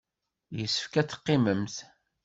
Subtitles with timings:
[0.57, 1.75] Yessefk ad teqqimemt.